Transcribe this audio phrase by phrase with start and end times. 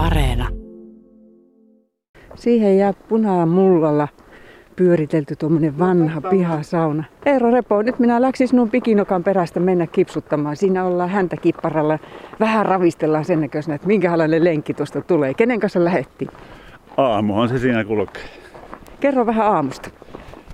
[0.00, 0.48] Areena.
[2.34, 4.08] Siihen jää punaa mullalla
[4.76, 7.04] pyöritelty tuommoinen vanha pihasauna.
[7.26, 10.56] Eero Repo, nyt minä läksin sinun pikinokan perästä mennä kipsuttamaan.
[10.56, 11.98] Siinä ollaan häntä kipparalla.
[12.40, 15.34] Vähän ravistellaan sen näköisenä, että minkälainen lenkki tuosta tulee.
[15.34, 16.26] Kenen kanssa lähetti?
[16.96, 18.22] Aamuhan se siinä kulkee.
[19.00, 19.90] Kerro vähän aamusta.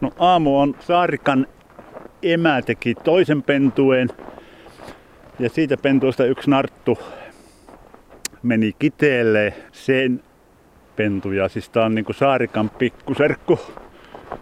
[0.01, 1.47] No aamu on Saarikan
[2.23, 4.09] emä teki toisen pentueen.
[5.39, 6.99] Ja siitä pentuesta yksi narttu
[8.47, 9.55] meni kiteelle.
[9.73, 10.21] Sen
[10.97, 13.59] pentuja, siis tää on niinku Saarikan pikkuserkku.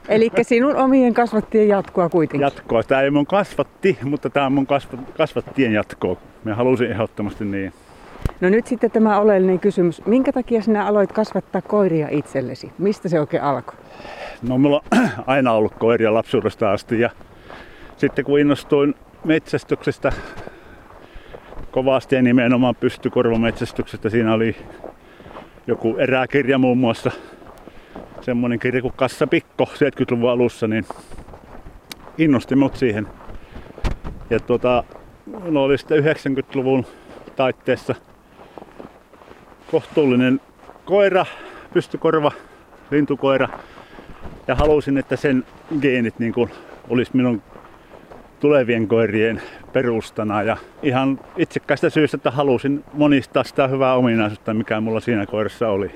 [0.09, 2.45] Eli sinun omien kasvattien jatkoa kuitenkin.
[2.45, 2.83] Jatkoa.
[2.83, 6.17] Tämä ei mun kasvatti, mutta tämä on mun kasva, kasvattien jatkoa.
[6.45, 7.73] Mä halusin ehdottomasti niin.
[8.41, 10.07] No nyt sitten tämä oleellinen kysymys.
[10.07, 12.73] Minkä takia sinä aloit kasvattaa koiria itsellesi?
[12.79, 13.77] Mistä se oikein alkoi?
[14.43, 17.11] No mulla on aina ollut koiria lapsuudesta asti ja
[17.97, 18.95] sitten kun innostuin
[19.25, 20.13] metsästyksestä
[21.75, 24.57] kovasti ja nimenomaan pystykorvametsästyksestä, siinä oli
[25.67, 27.11] joku eräkirja muun muassa,
[28.21, 30.87] semmoinen kirja kuin Kassapikko 70-luvun alussa, niin
[32.19, 33.09] innosti mut siihen.
[34.31, 34.85] Ja tuota,
[35.45, 36.87] no oli sitten 90-luvun
[37.37, 37.95] taitteessa
[39.71, 40.41] kohtuullinen
[40.85, 41.27] koira,
[41.73, 42.33] pystykorva,
[42.91, 43.49] lintukoira.
[44.49, 45.45] Ja halusin, että sen
[45.81, 46.35] geenit niin
[46.89, 47.43] olisi minun
[48.45, 49.43] tulevien koirien
[49.73, 50.43] perustana.
[50.43, 55.91] Ja ihan itsekkäistä syystä, että halusin monistaa sitä hyvää ominaisuutta, mikä mulla siinä koirassa oli.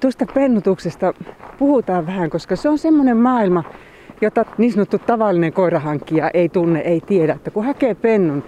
[0.00, 1.14] Tuosta pennutuksesta
[1.58, 3.64] puhutaan vähän, koska se on semmoinen maailma,
[4.20, 7.32] jota niin sanottu tavallinen koirahankkija ei tunne, ei tiedä.
[7.32, 8.44] Että kun hakee pennun,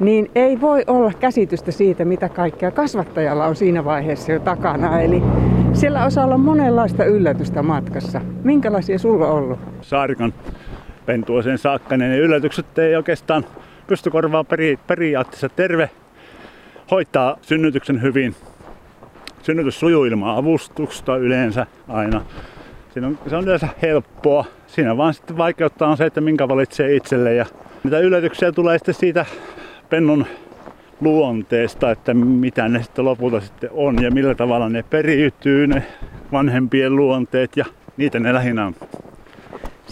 [0.00, 5.00] niin ei voi olla käsitystä siitä, mitä kaikkea kasvattajalla on siinä vaiheessa jo takana.
[5.00, 5.22] Eli
[5.72, 8.20] siellä osaa olla monenlaista yllätystä matkassa.
[8.44, 9.58] Minkälaisia sulla on ollut?
[9.80, 10.32] Saarikan
[11.06, 13.44] pentuoseen saakka, niin ne yllätykset ei oikeastaan
[13.86, 15.90] pysty korvaa peri, periaatteessa terve.
[16.90, 18.34] Hoitaa synnytyksen hyvin.
[19.42, 22.24] Synnytys sujuu ilman avustusta yleensä aina.
[22.92, 24.44] Siinä on, se on yleensä helppoa.
[24.66, 27.34] Siinä vaan sitten vaikeuttaa on se, että minkä valitsee itselle.
[27.34, 27.46] Ja
[27.84, 29.26] mitä yllätyksiä tulee sitten siitä
[29.90, 30.26] pennun
[31.00, 35.82] luonteesta, että mitä ne sitten lopulta sitten on ja millä tavalla ne periytyy, ne
[36.32, 37.64] vanhempien luonteet ja
[37.96, 38.74] niitä ne lähinnä on.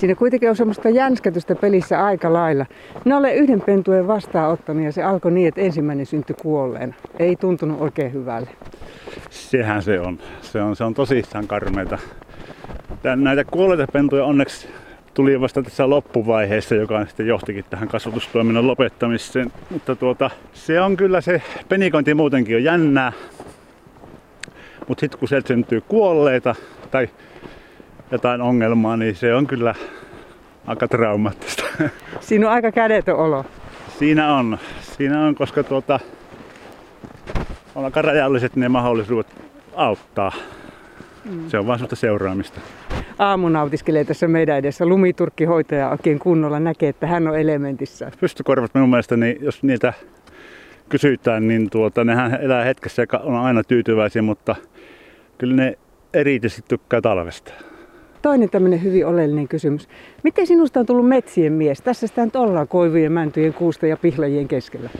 [0.04, 2.66] Siinä kuitenkin on semmoista jänskätystä pelissä aika lailla.
[3.04, 6.94] Minä olen yhden pentuen vastaanottanut ja se alkoi niin, että ensimmäinen syntyi kuolleena.
[7.18, 8.50] Ei tuntunut oikein hyvälle.
[9.30, 10.18] Sehän se on.
[10.40, 11.98] Se on, se on tosissaan karmeita.
[13.16, 14.68] Näitä kuolleita pentuja onneksi
[15.14, 19.52] tuli vasta tässä loppuvaiheessa, joka sitten johtikin tähän kasvatustoiminnan lopettamiseen.
[19.70, 23.12] Mutta tuota, se on kyllä se penikointi muutenkin on jännää.
[24.88, 26.54] Mutta sitten kun sieltä syntyy kuolleita
[26.90, 27.08] tai
[28.14, 29.74] jotain ongelmaa, niin se on kyllä
[30.66, 31.64] aika traumaattista.
[32.20, 33.44] Siinä on aika kädetön olo.
[33.98, 34.58] Siinä on.
[34.80, 36.00] Siinä on, koska tuota,
[37.74, 39.26] on aika rajalliset ne mahdollisuudet
[39.76, 40.32] auttaa.
[41.24, 41.48] Mm.
[41.48, 42.60] Se on vain sellaista seuraamista.
[43.18, 44.86] Aamu nautiskelee tässä meidän edessä.
[44.86, 48.10] Lumiturkkihoitaja oikein kunnolla näkee, että hän on elementissä.
[48.20, 49.92] Pystykorvat minun mielestä, niin jos niitä
[50.88, 54.56] kysytään, niin tuota, nehän elää hetkessä ja on aina tyytyväisiä, mutta
[55.38, 55.78] kyllä ne
[56.14, 57.52] erityisesti tykkää talvesta.
[58.24, 59.88] Toinen tämmöinen hyvin oleellinen kysymys.
[60.22, 61.82] Miten sinusta on tullut metsien mies?
[61.82, 64.90] Tässä sitä nyt ollaan koivujen, mäntyjen, kuusta ja pihlajien keskellä.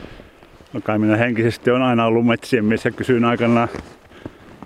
[0.73, 3.67] No kai minä henkisesti on aina ollut metsien mies ja kysyin aikanaan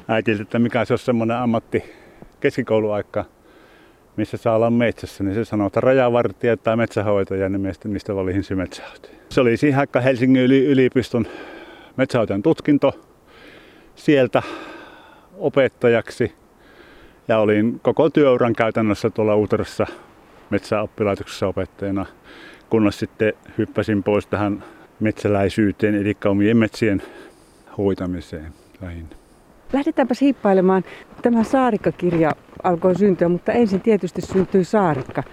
[0.07, 1.83] äitiltä, että mikä se on semmoinen ammatti
[2.39, 3.25] keskikouluaika,
[4.17, 8.57] missä saa olla metsässä, niin se sanoo, että rajavartija tai metsähoitaja, niin mistä, mistä valitsin
[8.57, 9.15] metsähoitaja.
[9.29, 11.27] Se oli siihen aikaan Helsingin yliopiston
[11.97, 12.99] metsähoitajan tutkinto
[13.95, 14.41] sieltä
[15.37, 16.33] opettajaksi.
[17.29, 19.85] Ja olin koko työuran käytännössä tuolla Uutarassa
[20.50, 22.06] metsäoppilaitoksessa opettajana,
[22.69, 24.63] kunnes sitten hyppäsin pois tähän
[25.00, 27.01] metsäläisyyteen, eli omien metsien
[27.78, 29.16] hoitamiseen lähinnä.
[29.73, 30.84] Lähdetäänpä hiippailemaan.
[31.22, 32.31] Tämä Saarikka-kirja
[32.63, 35.23] alkoi syntyä, mutta ensin tietysti syntyi Saarikka.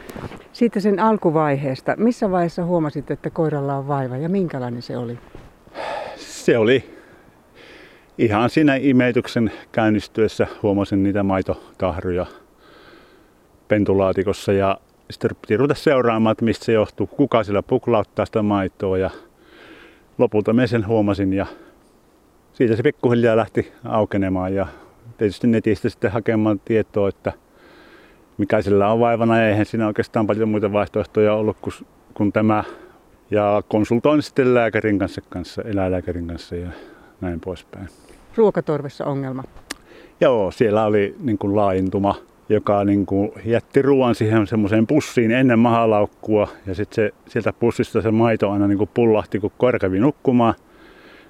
[0.53, 1.95] Siitä sen alkuvaiheesta.
[1.97, 5.19] Missä vaiheessa huomasit, että koiralla on vaiva ja minkälainen se oli?
[6.17, 6.96] Se oli
[8.19, 12.26] ihan siinä imetyksen käynnistyessä huomasin niitä maitotahruja
[13.69, 14.79] pentulaatikossa ja
[15.11, 19.11] sitten piti ruveta seuraamaan, että mistä se johtuu, kuka sillä puklauttaa sitä maitoa ja
[20.19, 21.46] lopulta me sen huomasin ja
[22.52, 24.67] siitä se pikkuhiljaa lähti aukenemaan ja
[25.19, 27.32] tietysti netistä sitten hakemaan tietoa, että
[28.38, 31.75] mikä sillä on vaivana ja eihän siinä oikeastaan paljon muita vaihtoehtoja ollut kuin,
[32.14, 32.64] kuin tämä.
[33.31, 36.69] Ja konsultoin sitten lääkärin kanssa, kanssa, eläinlääkärin kanssa ja
[37.21, 37.89] näin poispäin.
[38.37, 39.43] Ruokatorvessa ongelma?
[40.21, 42.15] Joo, siellä oli niin kuin laajentuma,
[42.49, 46.49] joka niin kuin jätti ruoan siihen semmoiseen pussiin ennen mahalaukkua.
[46.67, 50.55] Ja sitten se, sieltä pussista se maito aina niin kuin pullahti, kun koira kävi nukkumaan.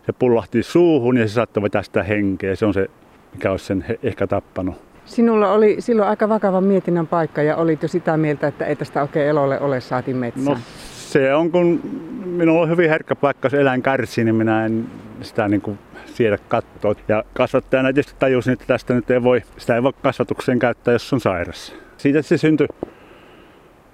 [0.07, 2.57] Se pullahti suuhun ja se saattoi vetää sitä henkeä.
[2.57, 2.91] Se on se
[3.37, 4.75] mikä olisi sen ehkä tappanut.
[5.05, 9.03] Sinulla oli silloin aika vakava mietinnän paikka ja olit jo sitä mieltä, että ei tästä
[9.03, 10.47] oikein elolle ole saati metsään.
[10.47, 10.59] No
[10.91, 11.81] se on, kun
[12.25, 14.87] minulla on hyvin herkkä paikka, jos eläin kärsii, niin minä en
[15.23, 16.95] sitä niin kuin siedä katsoa.
[17.09, 21.13] Ja kasvattajana tietysti tajusin, että tästä nyt ei voi, sitä ei voi kasvatukseen käyttää, jos
[21.13, 21.75] on sairas.
[21.97, 22.67] Siitä se syntyi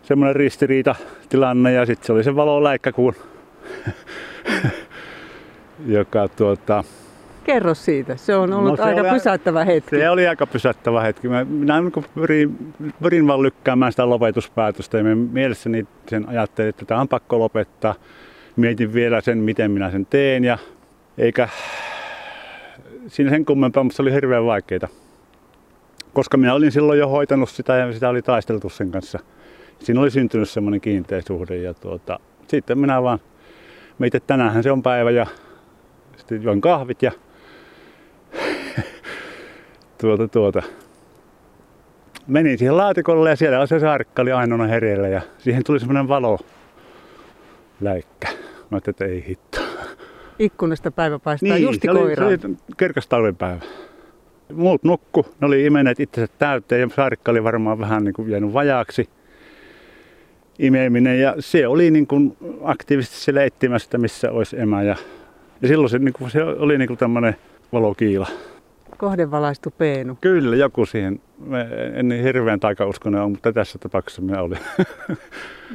[0.02, 0.94] semmoinen ristiriita
[1.28, 3.14] tilanne ja sitten se oli se valoläikkä, kun
[5.86, 6.84] joka tuota,
[7.44, 8.16] Kerro siitä.
[8.16, 9.96] Se on ollut no, se aika oli, pysäyttävä hetki.
[9.96, 11.28] Se oli aika pysäyttävä hetki.
[11.28, 17.00] Mä, minä niin pyrin, pyrin vaan lykkäämään sitä lopetuspäätöstä ja mielessäni sen ajattelin, että tämä
[17.00, 17.94] on pakko lopettaa.
[18.56, 20.58] Mietin vielä sen, miten minä sen teen ja
[21.18, 21.48] eikä
[23.06, 24.88] siinä sen kummempaa, mutta se oli hirveän vaikeaa.
[26.12, 29.18] Koska minä olin silloin jo hoitanut sitä ja sitä oli taisteltu sen kanssa.
[29.78, 33.18] Siinä oli syntynyt semmoinen kiinteä suhde ja tuota, sitten minä vaan
[33.98, 35.26] mietin, että tänäänhän se on päivä ja
[36.16, 37.12] sitten join kahvit ja
[40.00, 40.62] tuota, tuota.
[42.26, 46.38] Menin siihen laatikolle ja siellä se saarikka oli ainoana hereillä ja siihen tuli semmoinen valo
[47.80, 48.28] läikkä.
[48.70, 49.51] Mä että ei hitto.
[50.38, 52.38] Ikkunasta päivä paistaa niin, justi se oli, se oli
[52.76, 53.60] kirkas talvipäivä.
[54.52, 58.52] Muut nukku, ne oli imeneet itsensä täyteen ja saarikka oli varmaan vähän niin kuin jäänyt
[58.52, 59.08] vajaaksi
[60.58, 64.82] imeminen ja se oli niin kuin aktiivisesti siellä etsimässä, missä olisi emä.
[64.82, 64.96] Ja,
[65.62, 67.36] ja silloin se, niin kuin, se oli niin kuin tämmöinen
[67.72, 68.28] valokiila
[69.02, 70.18] kohdevalaistu peenu.
[70.20, 71.20] Kyllä, joku siihen.
[71.94, 74.58] En niin hirveän taikauskonen ole, mutta tässä tapauksessa minä olin.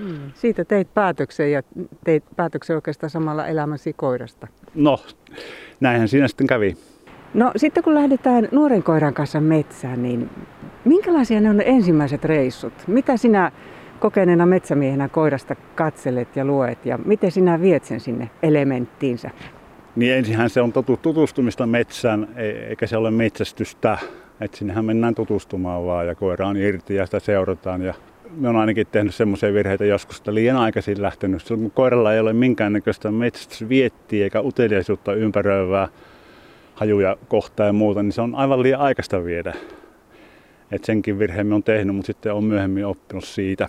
[0.03, 0.31] Mm.
[0.33, 1.63] Siitä teit päätöksen ja
[2.03, 4.47] teit päätöksen oikeastaan samalla elämäsi koirasta.
[4.75, 4.99] No,
[5.79, 6.77] näinhän siinä sitten kävi.
[7.33, 10.29] No sitten kun lähdetään nuoren koiran kanssa metsään, niin
[10.85, 12.73] minkälaisia ne on ne ensimmäiset reissut?
[12.87, 13.51] Mitä sinä
[13.99, 19.29] kokeneena metsämiehenä koirasta katselet ja luet ja miten sinä viet sen sinne elementtiinsä?
[19.97, 23.97] Niin ensinhän se on tutustumista metsään, e- eikä se ole metsästystä.
[24.41, 27.81] että sinnehän mennään tutustumaan vaan ja koira on irti ja sitä seurataan.
[27.81, 27.93] Ja
[28.35, 31.41] me on ainakin tehnyt semmoisia virheitä joskus, että liian aikaisin lähtenyt.
[31.41, 35.87] Silloin kun koiralla ei ole minkäännäköistä metsästysviettiä eikä uteliaisuutta ympäröivää
[36.75, 39.53] hajuja kohtaa ja muuta, niin se on aivan liian aikaista viedä.
[40.71, 43.67] Et senkin virheen on tehnyt, mutta sitten on myöhemmin oppinut siitä.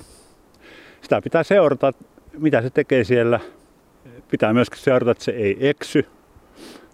[1.02, 1.92] Sitä pitää seurata,
[2.38, 3.40] mitä se tekee siellä.
[4.30, 6.06] Pitää myöskin seurata, että se ei eksy,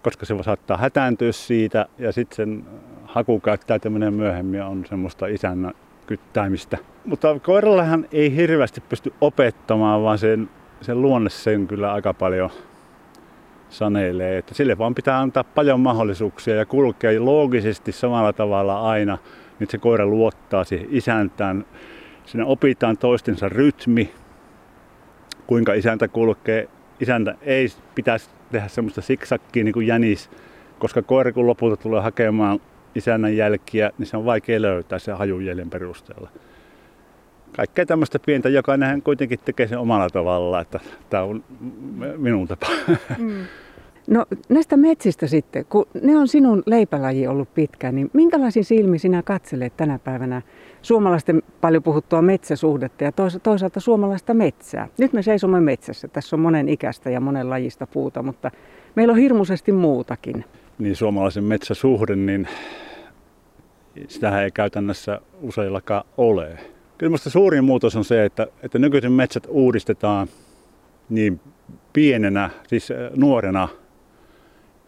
[0.05, 2.65] koska se saattaa hätääntyä siitä ja sitten sen
[3.05, 5.71] hakukäyttäytyminen myöhemmin on semmoista isännä
[6.07, 6.77] kyttäimistä.
[7.05, 10.49] Mutta koirallahan ei hirveästi pysty opettamaan, vaan sen,
[10.81, 12.49] sen luonne sen kyllä aika paljon
[13.69, 14.37] sanelee.
[14.37, 19.17] Että sille vaan pitää antaa paljon mahdollisuuksia ja kulkea loogisesti samalla tavalla aina,
[19.59, 21.65] niin se koira luottaa siihen isäntään.
[22.25, 24.13] Sinne opitaan toistensa rytmi,
[25.47, 26.69] kuinka isäntä kulkee.
[26.99, 30.29] Isäntä ei pitäisi tehdä semmoista siksakkia niin kuin jänis,
[30.79, 32.59] koska koira kun lopulta tulee hakemaan
[32.95, 36.29] isännän jälkiä, niin se on vaikea löytää se hajujäljen perusteella.
[37.55, 41.43] Kaikkea tämmöistä pientä, jokainen kuitenkin tekee sen omalla tavalla, että tämä on
[42.17, 42.67] minun tapa.
[43.17, 43.45] Mm.
[44.07, 49.23] No näistä metsistä sitten, kun ne on sinun leipälaji ollut pitkään, niin minkälaisin silmi sinä
[49.23, 50.41] katselet tänä päivänä
[50.81, 53.11] suomalaisten paljon puhuttua metsäsuhdetta ja
[53.43, 54.87] toisaalta suomalaista metsää?
[54.97, 58.51] Nyt me seisomme metsässä, tässä on monen ikäistä ja monen lajista puuta, mutta
[58.95, 60.45] meillä on hirmuisesti muutakin.
[60.79, 62.47] Niin suomalaisen metsäsuhde, niin
[64.07, 66.57] sitä ei käytännössä useillakaan ole.
[66.97, 70.27] Kyllä minusta suurin muutos on se, että, että nykyisin metsät uudistetaan
[71.09, 71.39] niin
[71.93, 73.67] pienenä, siis nuorena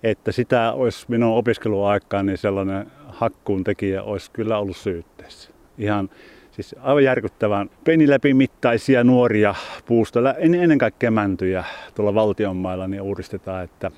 [0.09, 5.51] että sitä olisi minun opiskeluaikaan, niin sellainen hakkuun tekijä olisi kyllä ollut syytteessä.
[5.77, 6.09] Ihan
[6.51, 11.63] siis aivan järkyttävän peniläpimittaisia nuoria puusta, ennen kaikkea mäntyjä
[11.95, 13.91] tuolla valtionmailla, niin uudistetaan, että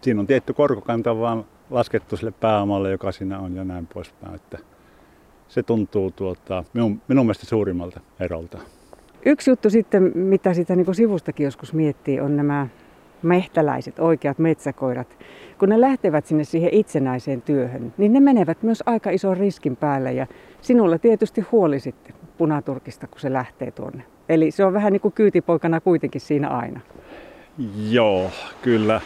[0.00, 4.34] siinä on tietty korkokanta vaan laskettu sille pääomalle, joka siinä on ja näin poispäin.
[4.34, 4.58] Että
[5.48, 8.58] se tuntuu tuota, minun, minun mielestä suurimmalta erolta.
[9.26, 12.68] Yksi juttu sitten, mitä sitä niin sivustakin joskus miettii, on nämä
[13.22, 15.18] mehtäläiset, oikeat metsäkoirat,
[15.58, 20.12] kun ne lähtevät sinne siihen itsenäiseen työhön, niin ne menevät myös aika ison riskin päälle
[20.12, 20.26] ja
[20.60, 24.02] sinulla tietysti huoli sitten punaturkista, kun se lähtee tuonne.
[24.28, 26.80] Eli se on vähän niin kuin kyytipoikana kuitenkin siinä aina.
[27.90, 28.30] Joo,
[28.62, 29.00] kyllä.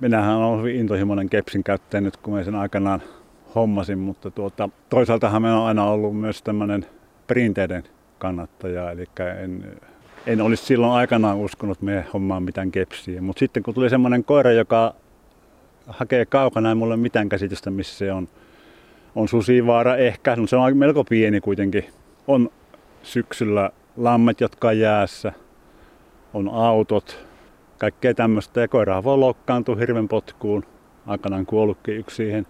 [0.00, 3.02] Minähän olen hyvin intohimoinen kepsin käyttäjä nyt, kun mä sen aikanaan
[3.54, 6.86] hommasin, mutta tuota, toisaaltahan me on aina ollut myös tämmöinen
[7.26, 7.82] perinteiden
[8.18, 9.04] kannattaja, eli
[9.42, 9.64] en
[10.26, 13.22] en olisi silloin aikanaan uskonut me hommaan mitään kepsiä.
[13.22, 14.94] Mutta sitten kun tuli semmoinen koira, joka
[15.86, 18.28] hakee kaukana, ei mulla ole mitään käsitystä, missä se on.
[19.14, 21.84] On susivaara ehkä, no se on melko pieni kuitenkin.
[22.26, 22.50] On
[23.02, 25.32] syksyllä lammet, jotka on jäässä.
[26.34, 27.26] On autot,
[27.78, 28.60] kaikkea tämmöistä.
[28.60, 30.64] Ja koira voi loukkaantua hirven potkuun.
[31.06, 32.46] Aikanaan kuollutkin yksi siihen.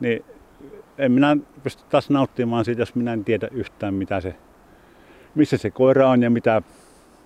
[0.00, 0.24] Niin
[0.98, 4.34] en minä pysty taas nauttimaan siitä, jos minä en tiedä yhtään, mitä se,
[5.34, 6.62] missä se koira on ja mitä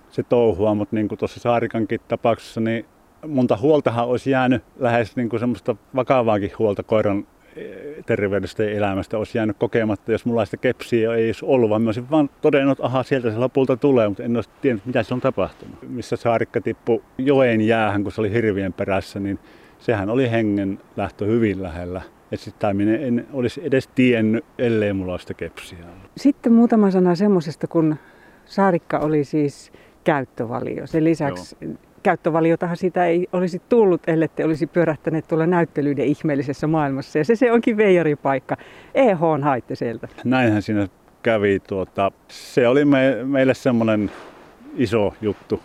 [0.09, 0.75] se touhua.
[0.75, 2.85] Mutta niin kuin tuossa Saarikankin tapauksessa, niin
[3.27, 7.27] monta huoltahan olisi jäänyt lähes niin kuin semmoista vakavaakin huolta koiran
[8.05, 11.87] terveydestä ja elämästä olisi jäänyt kokematta, jos mulla sitä kepsiä ei olisi ollut, vaan mä
[11.87, 15.13] olisin vaan todennut, että aha, sieltä se lopulta tulee, mutta en olisi tiennyt, mitä se
[15.13, 15.75] on tapahtunut.
[15.89, 19.39] Missä saarikka tippui joen jäähän, kun se oli hirvien perässä, niin
[19.79, 22.01] sehän oli hengen lähtö hyvin lähellä.
[22.31, 25.77] Ja sitten en olisi edes tiennyt, ellei mulla olisi sitä kepsiä.
[26.17, 27.95] Sitten muutama sana semmoisesta, kun
[28.45, 29.71] saarikka oli siis
[30.03, 30.87] käyttövalio.
[30.87, 31.73] Sen lisäksi Joo
[32.05, 37.17] käyttövaliotahan siitä ei olisi tullut, ellette olisi pyörättäneet tuolla näyttelyiden ihmeellisessä maailmassa.
[37.17, 38.57] Ja se, se onkin veijaripaikka.
[38.95, 40.07] EH haitte sieltä.
[40.23, 40.87] Näinhän siinä
[41.23, 41.59] kävi.
[41.59, 44.11] Tuota, se oli me, meille semmoinen
[44.77, 45.61] iso juttu,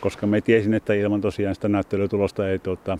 [0.00, 2.98] koska me tiesin, että ilman tosiaan sitä näyttelytulosta ei tuota,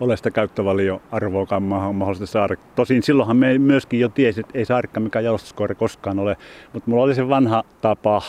[0.00, 2.56] ole sitä käyttövalioarvoakaan mahdollista saada.
[2.76, 6.36] Tosin silloinhan me myöskin jo tiesi, että ei saarikka mikään jalostuskoira koskaan ole,
[6.72, 8.22] mutta mulla oli se vanha tapa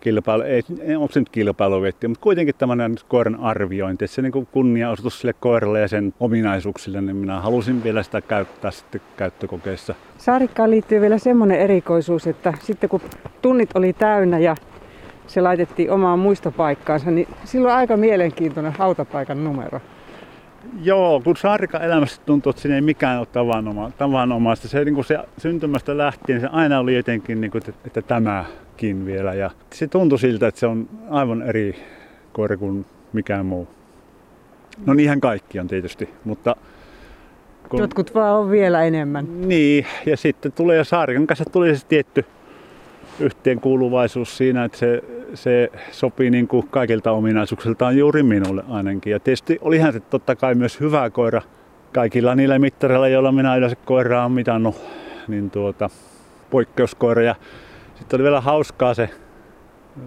[0.00, 0.62] kilpailu, ei,
[0.96, 5.88] onko se nyt kilpailuvetti, mutta kuitenkin tämmöinen koiran arviointi, se niin kunniaosoitus sille koiralle ja
[5.88, 9.94] sen ominaisuuksille, niin minä halusin vielä sitä käyttää sitten käyttökokeissa.
[10.18, 13.00] Saarikkaan liittyy vielä semmoinen erikoisuus, että sitten kun
[13.42, 14.56] tunnit oli täynnä ja
[15.26, 19.80] se laitettiin omaan muistopaikkaansa, niin silloin aika mielenkiintoinen hautapaikan numero.
[20.82, 24.68] Joo, kun saarika elämässä tuntuu, että siinä ei mikään ole tavanoma, tavanomaista.
[24.68, 29.06] Se, niin kuin se syntymästä lähtien se aina oli jotenkin, niin kuin, että, että tämäkin
[29.06, 29.34] vielä.
[29.34, 31.76] Ja se tuntui siltä, että se on aivan eri
[32.32, 33.68] koira kuin mikään muu.
[34.86, 36.56] No niinhän kaikki on tietysti, mutta...
[37.68, 39.48] Kun, Jotkut vaan on vielä enemmän.
[39.48, 42.24] Niin, ja sitten tulee saarikan kanssa tuli se tietty
[43.20, 45.02] yhteenkuuluvaisuus siinä, että se,
[45.34, 49.10] se sopii niin kuin kaikilta ominaisuuksiltaan juuri minulle ainakin.
[49.10, 51.42] Ja tietysti olihan se totta kai myös hyvä koira
[51.94, 54.76] kaikilla niillä mittareilla, joilla minä yleensä koiraa on mitannut,
[55.28, 55.90] niin tuota,
[56.50, 57.22] poikkeuskoira.
[57.22, 57.34] Ja
[57.94, 59.10] sitten oli vielä hauskaa se,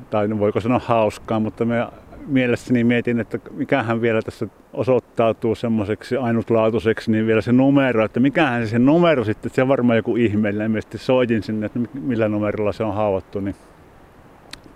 [0.10, 1.88] tai no voiko sanoa hauskaa, mutta me
[2.28, 8.68] mielessäni mietin, että mikähän vielä tässä osoittautuu semmoiseksi ainutlaatuiseksi, niin vielä se numero, että mikähän
[8.68, 10.82] se, numero sitten, se on varmaan joku ihmeellinen.
[10.82, 13.56] Sitten soitin sinne, että millä numerolla se on haavoittu, niin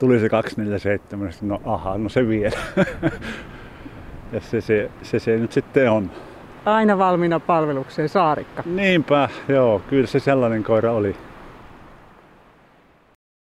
[0.04, 2.58] tuli se 247, no aha, no se vielä.
[4.34, 6.12] ja se, se, se, se nyt sitten on.
[6.66, 8.64] Aina valmiina palvelukseen saarikka.
[8.66, 11.16] Niinpä, joo, kyllä se sellainen koira oli.